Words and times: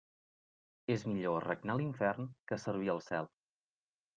És 0.95 1.03
millor 1.09 1.45
regnar 1.47 1.75
a 1.75 1.81
l'infern 1.81 2.33
que 2.53 2.61
servir 2.65 2.93
al 2.95 3.03
cel. 3.11 3.31